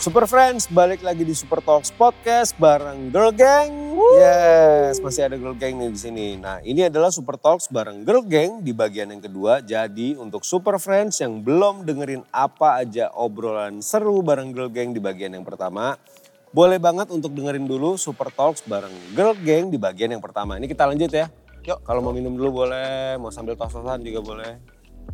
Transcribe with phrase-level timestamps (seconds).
[0.00, 3.68] Super Friends, balik lagi di Super Talks Podcast bareng Girl Gang.
[4.16, 6.26] Yes, masih ada Girl Gang nih di sini.
[6.40, 9.60] Nah, ini adalah Super Talks bareng Girl Gang di bagian yang kedua.
[9.60, 15.04] Jadi untuk Super Friends yang belum dengerin apa aja obrolan seru bareng Girl Gang di
[15.04, 16.00] bagian yang pertama,
[16.48, 20.56] boleh banget untuk dengerin dulu Super Talks bareng Girl Gang di bagian yang pertama.
[20.56, 21.28] Ini kita lanjut ya.
[21.68, 24.56] Yuk, kalau mau minum dulu boleh, mau sambil tos-tosan juga boleh.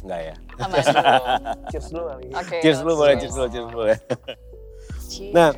[0.07, 0.35] Enggak ya?
[0.63, 0.79] Aman.
[1.75, 2.07] Cheers dulu.
[2.39, 2.57] Oke.
[2.63, 3.99] Cheers dulu boleh, cheers dulu, cheers dulu ya.
[5.33, 5.51] Nah,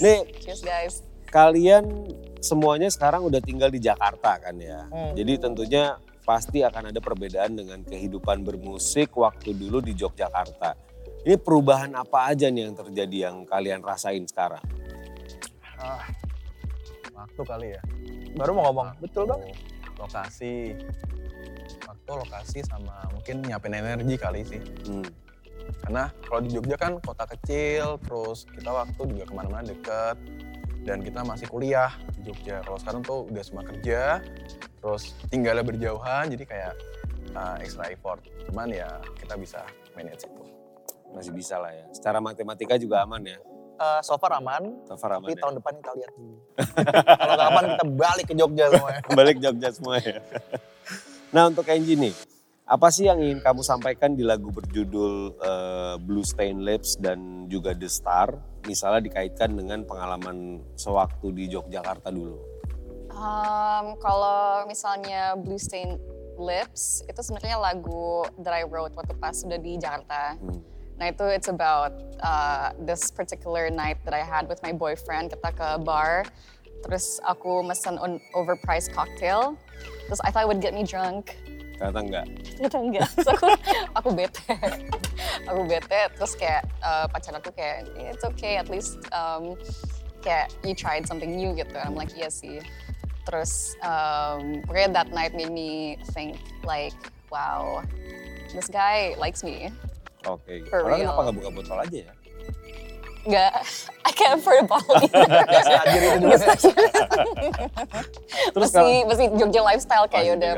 [0.00, 0.94] nih Cheers guys.
[1.30, 1.84] kalian
[2.40, 4.88] semuanya sekarang udah tinggal di Jakarta kan ya.
[4.88, 5.12] Hmm.
[5.14, 10.76] Jadi tentunya pasti akan ada perbedaan dengan kehidupan bermusik waktu dulu di Yogyakarta.
[11.20, 14.62] Ini perubahan apa aja nih yang terjadi yang kalian rasain sekarang?
[15.76, 16.08] Ah,
[17.12, 17.82] waktu kali ya.
[18.36, 19.52] Baru mau ngomong, betul banget.
[20.00, 20.72] Lokasi,
[21.84, 24.60] waktu, lokasi sama mungkin nyiapin energi kali sih.
[24.88, 25.04] Hmm.
[25.80, 30.16] Karena kalau di Jogja kan kota kecil, terus kita waktu juga ke mana-mana deket,
[30.84, 32.64] dan kita masih kuliah di Jogja.
[32.64, 34.24] Kalau sekarang tuh udah semua kerja,
[34.80, 36.72] terus tinggalnya berjauhan, jadi kayak
[37.36, 38.24] uh, extra effort.
[38.48, 39.60] Cuman ya kita bisa
[39.94, 40.44] manage itu.
[41.10, 41.86] Masih bisa lah ya.
[41.90, 43.38] Secara matematika juga aman ya.
[43.80, 45.40] Uh, so far aman, So far aman tapi ya.
[45.40, 46.36] tahun depan kita lihat dulu.
[47.16, 49.00] Kalau nggak aman kita balik ke Jogja semuanya.
[49.18, 50.20] Balik Jogja semua ya.
[51.34, 52.12] nah untuk Angie nih,
[52.70, 57.74] apa sih yang ingin kamu sampaikan di lagu berjudul eh, Blue Stain Lips dan juga
[57.74, 58.30] The Star?
[58.70, 62.38] Misalnya dikaitkan dengan pengalaman sewaktu di Yogyakarta dulu.
[63.10, 65.98] Um, kalau misalnya Blue Stain
[66.38, 70.38] Lips itu sebenarnya lagu that I wrote waktu pas sudah di Jakarta.
[70.38, 70.62] Hmm.
[71.02, 75.34] Nah itu it's about uh, this particular night that I had with my boyfriend.
[75.34, 76.22] Kita ke bar,
[76.86, 77.98] terus aku mesen
[78.32, 79.58] overpriced cocktail.
[80.06, 81.34] Terus I thought it would get me drunk.
[81.80, 82.26] Ternyata enggak.
[82.60, 83.08] Ternyata enggak.
[83.16, 83.46] Terus aku,
[83.96, 84.52] aku bete.
[85.48, 89.56] aku bete, terus kayak uh, pacar aku kayak, it's okay at least um,
[90.20, 91.72] kayak you tried something new gitu.
[91.80, 92.60] I'm like, iya sih.
[93.24, 96.36] Terus um, pokoknya that night made me think
[96.68, 96.96] like,
[97.32, 97.80] wow,
[98.52, 99.72] this guy likes me.
[100.28, 100.68] Oke.
[100.68, 101.08] For Orang real.
[101.08, 102.12] kenapa nggak buka botol aja ya?
[103.20, 103.52] Nggak,
[104.00, 105.44] I can't afford a bottle either.
[105.44, 106.36] Tajir itu juga.
[108.56, 110.52] Terus Masih, masih Jogja lifestyle Oh, kayak gitu udah.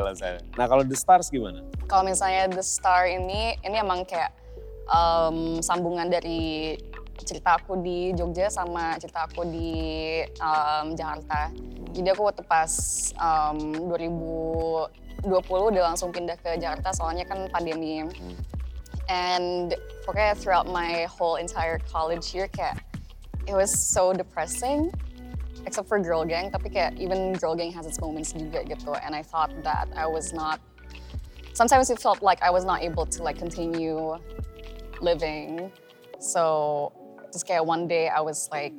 [0.55, 1.67] Nah kalau The Stars gimana?
[1.91, 4.33] kalau misalnya The Star ini, ini emang kayak
[4.89, 6.79] um, sambungan dari
[7.21, 9.71] cerita aku di Jogja sama cerita aku di
[10.41, 11.53] um, Jakarta.
[11.93, 12.73] Jadi aku waktu pas
[13.21, 14.89] um, 2020
[15.45, 18.03] udah langsung pindah ke Jakarta soalnya kan pandemi.
[19.09, 19.75] And
[20.07, 22.83] pokoknya throughout my whole entire college year kayak
[23.47, 24.93] it was so depressing
[25.67, 29.15] except for Girl Gang tapi kayak even Girl Gang has its moments juga gitu and
[29.15, 30.59] I thought that I was not
[31.55, 34.19] sometimes it felt like I was not able to like continue
[35.01, 35.71] living.
[36.19, 36.93] So
[37.33, 38.75] just kayak one day I was like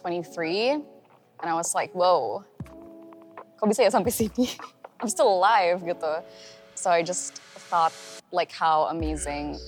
[0.00, 2.44] 23 and I was like, whoa,
[3.58, 4.54] kok bisa ya sampai sini?
[5.00, 6.22] I'm still alive gitu.
[6.74, 7.92] So I just thought
[8.32, 9.60] like how amazing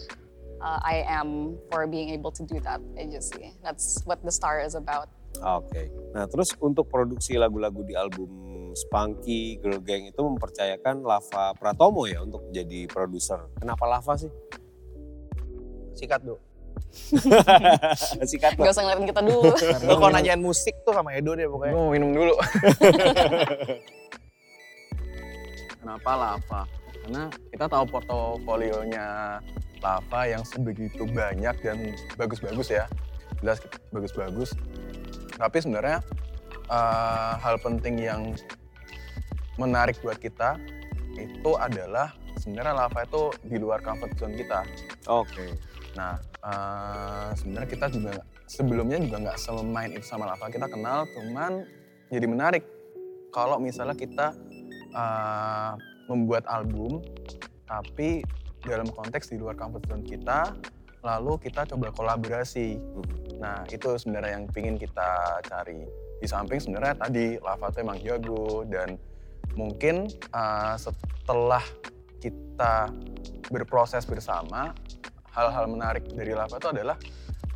[0.64, 3.52] uh, I am for being able to do that aja sih.
[3.60, 5.12] That's what the star is about.
[5.44, 5.92] Oke.
[6.16, 12.22] Nah terus untuk produksi lagu-lagu di album Spunky Girl Gang itu mempercayakan Lava Pratomo ya
[12.24, 13.46] untuk jadi produser.
[13.60, 14.30] Kenapa Lava sih?
[15.94, 16.38] Sikat dulu.
[18.30, 19.52] Sikat Gak usah ngeliatin kita dulu.
[19.88, 21.72] Lo kalau nanyain musik tuh sama Edo deh pokoknya.
[21.76, 22.34] Gue mau minum dulu.
[25.80, 26.79] Kenapa Lava?
[27.04, 29.40] Karena kita tahu portofolionya
[29.80, 32.84] Lava yang sebegitu banyak dan bagus-bagus ya.
[33.40, 34.52] Jelas bagus-bagus.
[35.40, 36.04] Tapi sebenarnya
[36.68, 38.36] eh, hal penting yang
[39.56, 40.60] menarik buat kita
[41.16, 44.64] itu adalah sebenarnya Lava itu di luar comfort zone kita.
[45.08, 45.56] Oke.
[45.96, 48.12] Nah, eh, sebenarnya kita juga
[48.44, 50.52] sebelumnya juga nggak semain itu sama Lava.
[50.52, 51.64] Kita kenal, cuman
[52.12, 52.64] jadi menarik
[53.32, 54.36] kalau misalnya kita
[54.92, 55.72] eh,
[56.10, 56.98] membuat album,
[57.70, 58.26] tapi
[58.66, 60.52] dalam konteks di luar comfort zone kita,
[61.00, 62.76] lalu kita coba kolaborasi.
[63.40, 65.86] Nah, itu sebenarnya yang pingin kita cari.
[66.20, 69.00] Di samping sebenarnya tadi Lava tuh emang jago dan
[69.56, 71.64] mungkin eh, setelah
[72.20, 72.92] kita
[73.48, 74.76] berproses bersama,
[75.32, 76.96] hal-hal menarik dari Lava itu adalah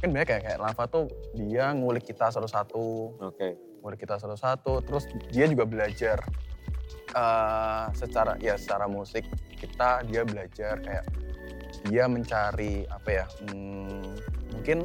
[0.01, 1.05] kan banyak kayak kayak Lava tuh
[1.37, 3.56] dia ngulik kita satu-satu, Oke.
[3.85, 6.25] ngulik kita satu-satu, terus dia juga belajar
[7.14, 9.25] eh, secara ya secara musik
[9.56, 11.05] kita dia belajar kayak
[11.88, 14.05] dia mencari apa ya hmm,
[14.52, 14.78] mungkin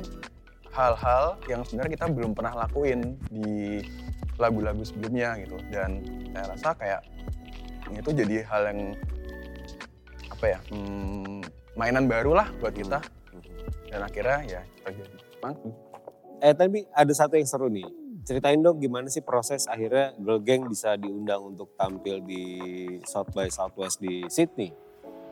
[0.69, 3.81] hal-hal yang sebenarnya kita belum pernah lakuin di
[4.39, 7.01] lagu-lagu sebelumnya gitu dan saya rasa kayak
[7.89, 8.81] itu jadi hal yang
[10.29, 11.43] apa ya hmm,
[11.75, 13.01] mainan baru lah buat kita
[13.89, 15.17] dan akhirnya ya kita jadi.
[16.39, 17.83] Eh tapi ada satu yang seru nih.
[18.29, 22.45] Ceritain dong gimana sih proses akhirnya Girl Gang bisa diundang untuk tampil di
[23.01, 24.69] South by Southwest di Sydney.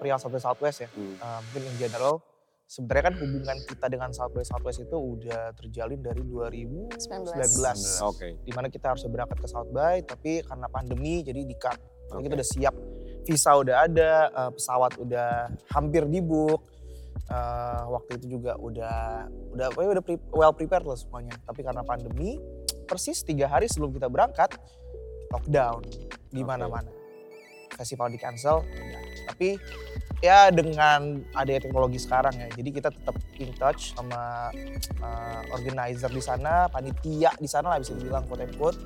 [0.02, 0.90] Perihal South by Southwest ya.
[0.90, 1.14] Hmm.
[1.22, 2.26] Uh, mungkin in general
[2.66, 7.38] sebenarnya kan hubungan kita dengan South by Southwest itu udah terjalin dari 2019.
[7.38, 8.10] 19.
[8.10, 8.34] Oke.
[8.42, 11.78] Di mana kita harus berangkat ke South by tapi karena pandemi jadi di cut.
[12.10, 12.76] Jadi kita udah siap,
[13.30, 16.66] visa udah ada, uh, pesawat udah hampir di book.
[17.30, 21.38] Uh, waktu itu juga udah udah udah pre- well prepared lah semuanya.
[21.46, 22.42] Tapi karena pandemi,
[22.88, 24.56] persis tiga hari sebelum kita berangkat,
[25.30, 25.84] lockdown
[26.32, 26.90] di mana-mana.
[27.76, 29.04] Festival di cancel, udah.
[29.30, 29.60] tapi
[30.24, 34.50] ya dengan adanya teknologi sekarang ya, jadi kita tetap in touch sama
[35.04, 38.80] uh, organizer di sana, panitia di sana lah bisa dibilang quote unquote.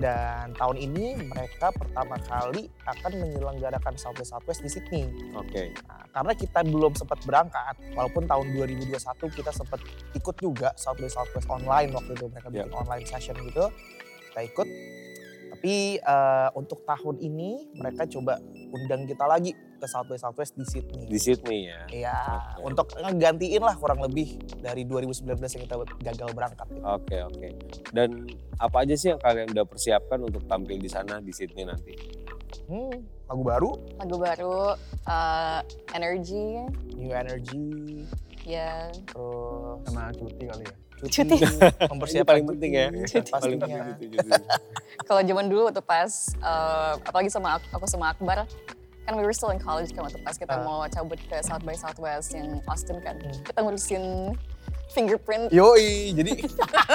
[0.00, 5.04] Dan tahun ini mereka pertama kali akan menyelenggarakan South by Southwest di Sydney.
[5.36, 5.76] Oke.
[5.84, 8.96] Nah, karena kita belum sempat berangkat, walaupun tahun 2021
[9.32, 9.80] kita sempat
[10.12, 12.64] ikut juga South by Southwest online waktu itu mereka Ya.
[12.64, 13.68] bikin online session gitu,
[14.32, 14.68] kita ikut.
[15.62, 18.42] Tapi eh, untuk tahun ini mereka coba
[18.74, 21.06] undang kita lagi ke South by Southwest di Sydney.
[21.06, 21.80] Di Sydney ya.
[21.86, 22.18] Iya,
[22.58, 22.66] Oke.
[22.66, 26.66] untuk ngegantiin lah kurang lebih dari 2019 yang kita gagal berangkat.
[26.66, 26.82] gitu.
[26.82, 27.48] Oke oke.
[27.94, 28.26] Dan
[28.58, 31.94] apa aja sih yang kalian udah persiapkan untuk tampil di sana di Sydney nanti?
[32.66, 32.98] Hmm,
[33.30, 33.70] lagu baru,
[34.02, 34.74] Lagu baru,
[35.06, 35.60] uh,
[35.94, 36.58] Energy,
[36.98, 38.02] New Energy,
[38.42, 40.74] ya terus Sama cuti kali ya.
[41.04, 41.36] Cuti, Cuti.
[41.90, 42.86] mempersiapkan Ini paling penting ya.
[42.92, 43.78] cuti Paling penting
[45.08, 48.46] kalau zaman dulu waktu pas uh, apalagi sama aku, aku sama Akbar
[49.02, 50.62] kan we were still in college kan waktu pas kita Ah.
[50.62, 53.34] mau cabut ke South by Southwest yang Austin kan Hmm.
[53.42, 54.04] kita ngurusin
[54.92, 56.32] fingerprint Yoi, jadi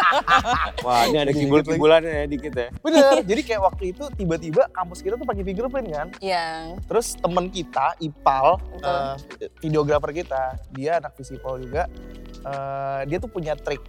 [0.85, 2.67] Wah ini ada kibul-kibulannya ya dikit ya.
[2.79, 3.21] bener.
[3.29, 6.07] jadi kayak waktu itu tiba-tiba kampus kita tuh pakai fingerprint kan.
[6.21, 8.87] yang Terus temen kita, Ipal, Betul.
[8.87, 9.15] eh,
[9.59, 11.89] videografer kita, dia anak visipol juga.
[12.37, 13.81] eh, dia tuh punya trik,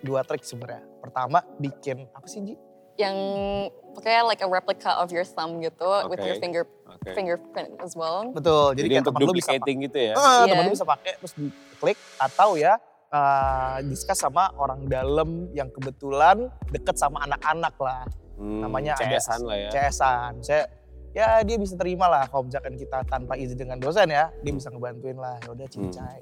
[0.00, 0.86] dua trik sebenarnya.
[1.02, 2.54] Pertama bikin apa sih Ji?
[2.96, 3.12] yang
[3.92, 7.12] pokoknya like a replica of your thumb gitu with your finger Oke.
[7.12, 8.72] fingerprint as well Betul.
[8.72, 10.14] Jadi, Jadi, kayak untuk temen lu bisa gitu ya.
[10.16, 10.44] Eh, Iya.
[10.48, 12.80] temen lu bisa pakai terus diklik atau ya
[13.12, 18.04] eh, discuss sama orang dalam yang kebetulan deket sama anak-anak lah.
[18.36, 19.70] Hmm, namanya ada CS-an lah ya.
[19.72, 20.32] CS-an.
[20.44, 20.62] Saya
[21.16, 24.68] ya dia bisa terima lah kalau misalkan kita tanpa izin dengan dosen ya, dia bisa
[24.68, 25.40] ngebantuin lah.
[25.40, 26.18] Ya udah cincai.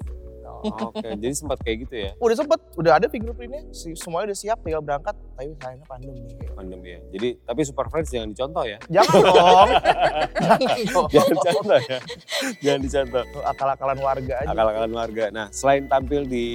[0.65, 4.81] Oke, jadi sempat kayak gitu ya Udah sempet, udah ada fingerprintnya, semuanya udah siap tinggal
[4.81, 5.15] berangkat.
[5.35, 6.23] Tapi sayangnya pandemi.
[6.55, 6.99] pandemi ya.
[7.11, 8.77] Jadi tapi Super Friends jangan dicontoh ya.
[8.87, 9.69] Jangan dong.
[10.39, 11.07] Jangan dong.
[11.11, 11.99] Jangan dicontoh ya.
[12.63, 13.23] jangan dicontoh.
[13.43, 14.47] Akal-akalan warga aja.
[14.55, 15.25] Akal-akalan warga.
[15.35, 16.45] Nah, selain tampil di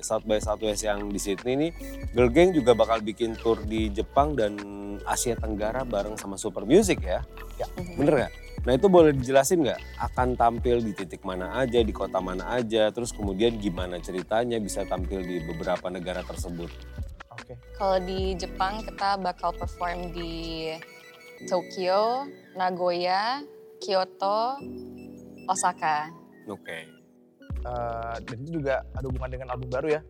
[0.00, 1.70] South by Southwest yang di Sydney nih,
[2.16, 4.56] Girl Gang juga bakal bikin tour di Jepang dan
[5.04, 7.20] Asia Tenggara bareng sama Super Music ya.
[7.60, 7.68] Ya.
[8.00, 8.32] Bener nggak?
[8.62, 9.80] Nah itu boleh dijelasin nggak?
[9.98, 14.86] Akan tampil di titik mana aja, di kota mana aja, terus kemudian gimana ceritanya bisa
[14.86, 16.70] tampil di beberapa negara tersebut?
[17.32, 17.56] Oke.
[17.80, 20.68] kalau di Jepang kita bakal perform di
[21.48, 23.40] Tokyo Nagoya
[23.80, 24.60] Kyoto
[25.48, 26.12] Osaka
[26.46, 26.86] Oke.
[27.62, 30.00] Eh, dan itu juga ada hubungan dengan album baru ya.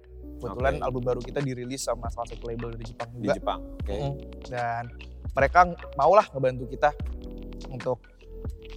[0.41, 0.85] Kebetulan Oke.
[0.89, 3.35] album baru kita dirilis sama salah satu label dari Jepang Di juga.
[3.37, 3.61] Jepang.
[3.85, 3.97] Oke.
[3.97, 4.15] Mm.
[4.49, 4.85] Dan
[5.33, 5.61] mereka
[5.95, 6.91] maulah ngebantu kita
[7.69, 8.01] untuk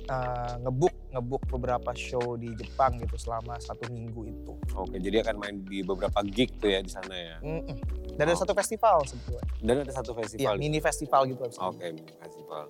[0.05, 4.53] eh, ngebuk ngebuk beberapa show di Jepang gitu selama satu minggu itu.
[4.75, 7.37] Oke, jadi akan main di beberapa gig tuh ya di sana ya.
[7.39, 7.77] Mm-mm.
[8.15, 8.41] Dan ada Oh.
[8.43, 9.43] satu festival sebetulnya.
[9.59, 10.53] Dan ada satu Iya, festival.
[10.55, 11.43] mini festival gitu.
[11.59, 12.65] Oke, mini festival.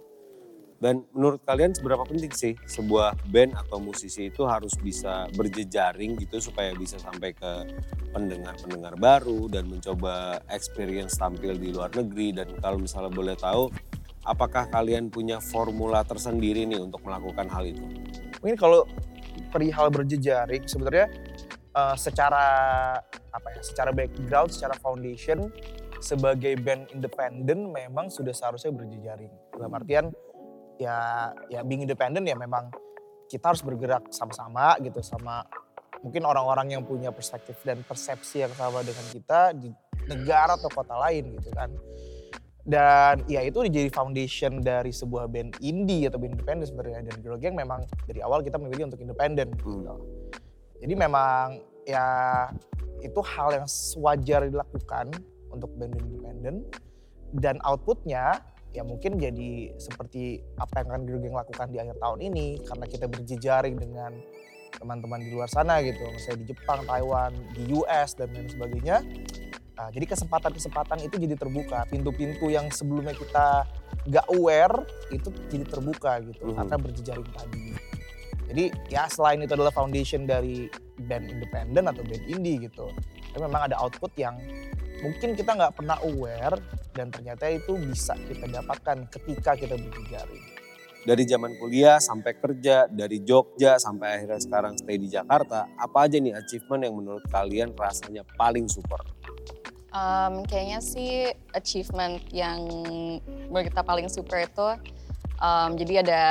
[0.75, 6.38] Dan menurut kalian seberapa penting sih sebuah band atau musisi itu harus bisa berjejaring gitu
[6.44, 7.51] supaya bisa sampai ke
[8.12, 13.72] pendengar-pendengar baru dan mencoba experience tampil di luar negeri dan kalau misalnya boleh tahu
[14.25, 17.86] apakah kalian punya formula tersendiri nih untuk melakukan hal itu?
[18.41, 18.89] Mungkin kalau
[19.53, 21.08] perihal berjejaring sebenarnya
[21.72, 22.46] eh, secara
[23.32, 25.53] apa ya, secara background, secara foundation
[26.03, 29.32] sebagai band independen memang sudah seharusnya berjejaring.
[29.55, 30.05] Dalam artian
[30.75, 32.67] ya ya being independent ya memang
[33.32, 35.48] kita harus bergerak sama-sama gitu sama
[36.03, 39.72] mungkin orang-orang yang punya perspektif dan persepsi yang sama dengan kita di
[40.05, 41.74] negara atau kota lain gitu kan.
[42.65, 47.05] Dan ya itu jadi foundation dari sebuah band indie atau band independen sebenarnya.
[47.05, 49.53] Dan Girl Gang memang dari awal kita memilih untuk independen.
[49.53, 49.95] gitu.
[50.81, 52.05] Jadi memang ya
[53.05, 53.65] itu hal yang
[54.01, 55.13] wajar dilakukan
[55.53, 56.55] untuk band-band independen.
[57.38, 58.41] Dan outputnya
[58.74, 62.65] ya mungkin jadi seperti apa yang akan Girl Gang lakukan di akhir tahun ini.
[62.65, 64.12] Karena kita berjejaring dengan
[64.81, 66.01] teman-teman di luar sana gitu.
[66.12, 69.05] Misalnya di Jepang, Taiwan, di US dan lain sebagainya.
[69.75, 71.84] Nah, jadi kesempatan-kesempatan itu jadi terbuka.
[71.91, 73.67] Pintu-pintu yang sebelumnya kita
[74.08, 76.55] nggak aware itu jadi terbuka gitu Mhm.
[76.55, 77.65] karena berjejaring tadi.
[78.46, 78.63] Jadi
[78.94, 80.70] ya selain itu adalah foundation dari
[81.01, 82.88] band independen atau band indie gitu.
[83.34, 84.38] Tapi memang ada output yang
[85.03, 86.55] mungkin kita nggak pernah aware
[86.96, 90.46] dan ternyata itu bisa kita dapatkan ketika kita berjejaring.
[91.05, 96.17] Dari zaman kuliah sampai kerja, dari Jogja sampai akhirnya sekarang stay di Jakarta, apa aja
[96.17, 99.05] nih achievement yang menurut kalian rasanya paling super?
[99.95, 102.67] Um, kayaknya sih achievement yang
[103.47, 104.75] menurut kita paling super itu,
[105.39, 106.23] um, jadi ada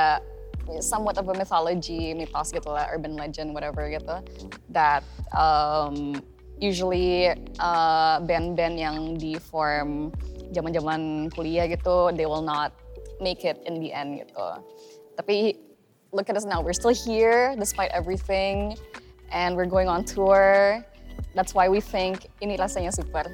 [0.85, 4.21] somewhat of a mythology, mitos gitu lah, urban legend, whatever gitu,
[4.69, 5.01] that
[5.33, 6.21] um,
[6.61, 10.13] usually uh, band-band yang di form
[10.53, 12.69] zaman-zaman kuliah gitu, they will not
[13.17, 14.61] make it in the end gitu.
[15.17, 15.57] Tapi
[16.13, 18.77] look at us now, we're still here despite everything,
[19.33, 20.85] and we're going on tour.
[21.33, 23.25] That's why we think ini rasanya super.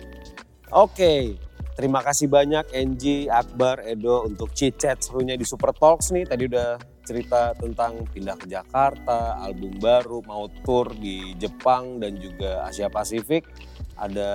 [0.70, 1.34] Oke,
[1.74, 6.22] terima kasih banyak Enji, Akbar, Edo untuk chit-chat serunya di Super Talks nih.
[6.30, 12.62] Tadi udah cerita tentang pindah ke Jakarta, album baru, mau tour di Jepang dan juga
[12.70, 13.50] Asia Pasifik.
[13.98, 14.30] Ada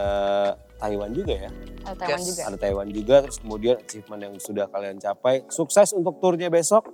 [0.75, 1.49] Taiwan juga ya?
[1.87, 2.27] Ada Taiwan Yes.
[2.27, 2.41] juga.
[2.51, 5.47] Ada Taiwan juga, terus kemudian achievement yang sudah kalian capai.
[5.47, 6.91] Sukses untuk turnya besok.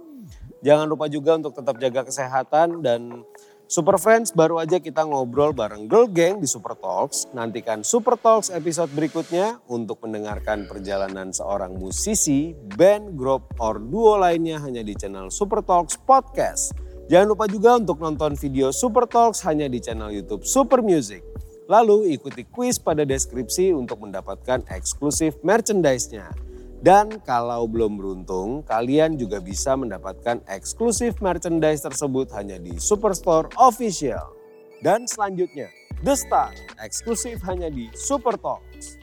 [0.62, 3.26] Jangan lupa juga untuk tetap jaga kesehatan dan
[3.72, 7.32] Super Friends baru aja kita ngobrol bareng Girl Gang di Super Talks.
[7.32, 14.60] Nantikan Super Talks episode berikutnya untuk mendengarkan perjalanan seorang musisi, band, grup, or duo lainnya
[14.60, 16.76] hanya di channel Super Talks Podcast.
[17.08, 21.24] Jangan lupa juga untuk nonton video Super Talks hanya di channel YouTube Super Music.
[21.72, 26.51] Lalu ikuti kuis pada deskripsi untuk mendapatkan eksklusif merchandise-nya.
[26.82, 34.34] Dan kalau belum beruntung, kalian juga bisa mendapatkan eksklusif merchandise tersebut hanya di Superstore Official.
[34.82, 35.70] Dan selanjutnya,
[36.02, 36.50] The Star,
[36.82, 39.01] eksklusif hanya di Super Talks.